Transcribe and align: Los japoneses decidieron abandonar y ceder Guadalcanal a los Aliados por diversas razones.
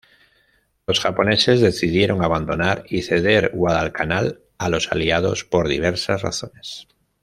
Los 0.87 0.99
japoneses 0.99 1.61
decidieron 1.61 2.23
abandonar 2.23 2.85
y 2.89 3.03
ceder 3.03 3.51
Guadalcanal 3.53 4.41
a 4.57 4.67
los 4.67 4.91
Aliados 4.91 5.43
por 5.45 5.67
diversas 5.67 6.23
razones. 6.23 6.87